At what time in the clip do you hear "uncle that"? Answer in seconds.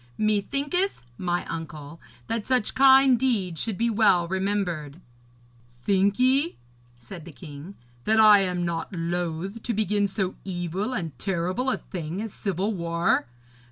1.45-2.47